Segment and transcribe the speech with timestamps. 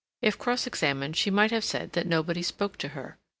[0.19, 3.19] If cross examined she might have said that nobody spoke to her.